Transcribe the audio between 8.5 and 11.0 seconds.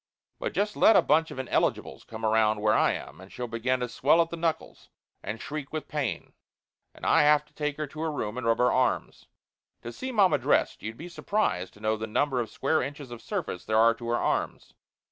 her arms. To see mamma dressed you'd